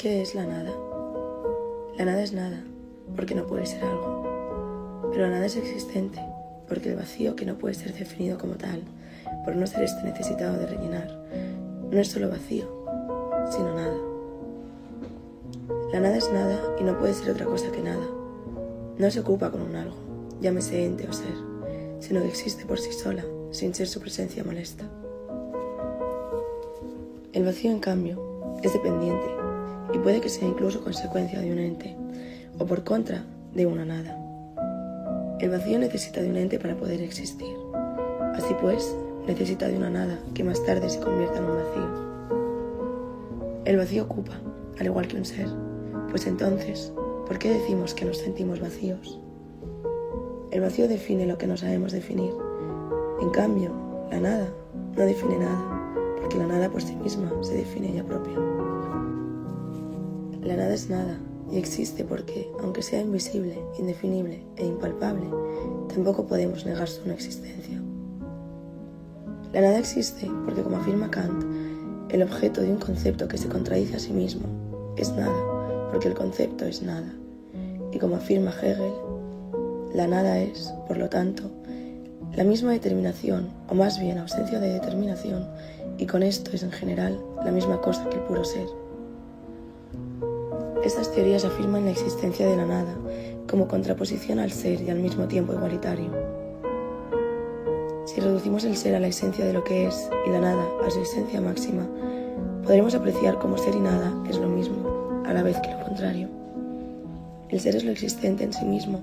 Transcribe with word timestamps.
¿Qué 0.00 0.22
es 0.22 0.34
la 0.34 0.46
nada? 0.46 0.72
La 1.98 2.06
nada 2.06 2.22
es 2.22 2.32
nada, 2.32 2.64
porque 3.14 3.34
no 3.34 3.46
puede 3.46 3.66
ser 3.66 3.84
algo. 3.84 5.10
Pero 5.10 5.24
la 5.24 5.32
nada 5.32 5.44
es 5.44 5.56
existente, 5.56 6.18
porque 6.66 6.88
el 6.88 6.96
vacío 6.96 7.36
que 7.36 7.44
no 7.44 7.58
puede 7.58 7.74
ser 7.74 7.92
definido 7.92 8.38
como 8.38 8.54
tal, 8.54 8.82
por 9.44 9.56
no 9.56 9.66
ser 9.66 9.82
este 9.82 10.02
necesitado 10.04 10.56
de 10.56 10.68
rellenar, 10.68 11.22
no 11.90 12.00
es 12.00 12.08
solo 12.08 12.30
vacío, 12.30 12.64
sino 13.50 13.74
nada. 13.74 13.98
La 15.92 16.00
nada 16.00 16.16
es 16.16 16.32
nada 16.32 16.58
y 16.80 16.84
no 16.84 16.98
puede 16.98 17.12
ser 17.12 17.32
otra 17.32 17.44
cosa 17.44 17.70
que 17.70 17.82
nada. 17.82 18.06
No 18.96 19.10
se 19.10 19.20
ocupa 19.20 19.50
con 19.50 19.60
un 19.60 19.76
algo, 19.76 19.96
llámese 20.40 20.82
ente 20.82 21.06
o 21.06 21.12
ser, 21.12 21.34
sino 21.98 22.22
que 22.22 22.28
existe 22.28 22.64
por 22.64 22.80
sí 22.80 22.94
sola, 22.94 23.26
sin 23.50 23.74
ser 23.74 23.86
su 23.86 24.00
presencia 24.00 24.44
molesta. 24.44 24.86
El 27.34 27.44
vacío, 27.44 27.70
en 27.70 27.80
cambio, 27.80 28.58
es 28.62 28.72
dependiente 28.72 29.39
y 29.92 29.98
puede 29.98 30.20
que 30.20 30.28
sea 30.28 30.46
incluso 30.46 30.82
consecuencia 30.82 31.40
de 31.40 31.52
un 31.52 31.58
ente, 31.58 31.96
o 32.58 32.66
por 32.66 32.84
contra, 32.84 33.24
de 33.54 33.66
una 33.66 33.84
nada. 33.84 34.16
El 35.40 35.50
vacío 35.50 35.78
necesita 35.78 36.20
de 36.20 36.30
un 36.30 36.36
ente 36.36 36.58
para 36.58 36.76
poder 36.76 37.00
existir. 37.00 37.54
Así 38.34 38.54
pues, 38.60 38.94
necesita 39.26 39.68
de 39.68 39.76
una 39.76 39.90
nada 39.90 40.18
que 40.34 40.44
más 40.44 40.64
tarde 40.64 40.88
se 40.88 41.00
convierta 41.00 41.38
en 41.38 41.44
un 41.44 41.56
vacío. 41.56 42.10
El 43.64 43.76
vacío 43.76 44.04
ocupa, 44.04 44.40
al 44.78 44.86
igual 44.86 45.08
que 45.08 45.16
un 45.16 45.24
ser, 45.24 45.48
pues 46.10 46.26
entonces, 46.26 46.92
¿por 47.26 47.38
qué 47.38 47.50
decimos 47.50 47.94
que 47.94 48.04
nos 48.04 48.18
sentimos 48.18 48.60
vacíos? 48.60 49.18
El 50.50 50.60
vacío 50.60 50.88
define 50.88 51.26
lo 51.26 51.38
que 51.38 51.46
no 51.46 51.56
sabemos 51.56 51.92
definir. 51.92 52.32
En 53.20 53.30
cambio, 53.30 53.72
la 54.10 54.20
nada 54.20 54.48
no 54.96 55.04
define 55.04 55.38
nada, 55.38 55.92
porque 56.20 56.36
la 56.36 56.46
nada 56.46 56.68
por 56.68 56.82
sí 56.82 56.96
misma 56.96 57.30
se 57.42 57.54
define 57.54 57.92
ella 57.92 58.04
propia. 58.04 58.34
La 60.42 60.56
nada 60.56 60.72
es 60.72 60.88
nada 60.88 61.18
y 61.52 61.58
existe 61.58 62.04
porque, 62.04 62.50
aunque 62.62 62.82
sea 62.82 63.00
invisible, 63.00 63.58
indefinible 63.78 64.42
e 64.56 64.64
impalpable, 64.64 65.26
tampoco 65.92 66.26
podemos 66.26 66.64
negar 66.64 66.88
su 66.88 67.10
existencia. 67.10 67.80
La 69.52 69.60
nada 69.60 69.78
existe 69.78 70.30
porque, 70.44 70.62
como 70.62 70.76
afirma 70.76 71.10
Kant, 71.10 71.44
el 72.10 72.22
objeto 72.22 72.60
de 72.60 72.70
un 72.70 72.78
concepto 72.78 73.28
que 73.28 73.36
se 73.36 73.48
contradice 73.48 73.96
a 73.96 74.00
sí 74.00 74.12
mismo 74.12 74.46
es 74.96 75.12
nada, 75.12 75.90
porque 75.90 76.08
el 76.08 76.14
concepto 76.14 76.64
es 76.64 76.82
nada. 76.82 77.12
Y 77.92 77.98
como 77.98 78.16
afirma 78.16 78.50
Hegel, 78.50 78.92
la 79.94 80.06
nada 80.06 80.38
es, 80.38 80.72
por 80.86 80.96
lo 80.96 81.08
tanto, 81.08 81.50
la 82.34 82.44
misma 82.44 82.72
determinación, 82.72 83.48
o 83.68 83.74
más 83.74 83.98
bien 83.98 84.18
ausencia 84.18 84.60
de 84.60 84.72
determinación, 84.72 85.48
y 85.98 86.06
con 86.06 86.22
esto 86.22 86.52
es 86.52 86.62
en 86.62 86.70
general 86.70 87.20
la 87.44 87.50
misma 87.50 87.80
cosa 87.80 88.08
que 88.08 88.16
el 88.16 88.22
puro 88.22 88.44
ser. 88.44 88.66
Estas 90.84 91.12
teorías 91.12 91.44
afirman 91.44 91.84
la 91.84 91.90
existencia 91.90 92.46
de 92.48 92.56
la 92.56 92.64
nada 92.64 92.96
como 93.48 93.68
contraposición 93.68 94.38
al 94.38 94.50
ser 94.50 94.80
y 94.80 94.88
al 94.88 94.98
mismo 94.98 95.26
tiempo 95.28 95.52
igualitario. 95.52 96.10
Si 98.06 98.18
reducimos 98.18 98.64
el 98.64 98.76
ser 98.76 98.94
a 98.94 99.00
la 99.00 99.08
esencia 99.08 99.44
de 99.44 99.52
lo 99.52 99.62
que 99.62 99.86
es 99.86 100.08
y 100.26 100.30
la 100.30 100.40
nada 100.40 100.64
a 100.86 100.90
su 100.90 101.02
esencia 101.02 101.40
máxima, 101.40 101.86
podremos 102.62 102.94
apreciar 102.94 103.38
cómo 103.38 103.58
ser 103.58 103.74
y 103.74 103.80
nada 103.80 104.10
es 104.28 104.38
lo 104.38 104.48
mismo, 104.48 105.22
a 105.26 105.34
la 105.34 105.42
vez 105.42 105.58
que 105.60 105.70
lo 105.70 105.84
contrario. 105.84 106.28
El 107.50 107.60
ser 107.60 107.76
es 107.76 107.84
lo 107.84 107.90
existente 107.90 108.44
en 108.44 108.52
sí 108.54 108.64
mismo, 108.64 109.02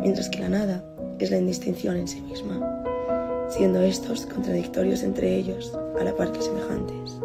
mientras 0.00 0.28
que 0.28 0.38
la 0.38 0.50
nada 0.50 0.84
es 1.18 1.32
la 1.32 1.38
indistinción 1.38 1.96
en 1.96 2.06
sí 2.06 2.20
misma, 2.20 2.84
siendo 3.48 3.80
estos 3.82 4.24
contradictorios 4.26 5.02
entre 5.02 5.34
ellos 5.34 5.76
a 5.98 6.04
la 6.04 6.14
par 6.14 6.30
que 6.30 6.42
semejantes. 6.42 7.18